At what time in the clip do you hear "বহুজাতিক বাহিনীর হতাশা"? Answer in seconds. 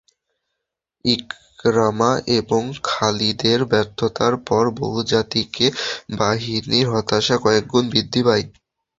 4.79-7.35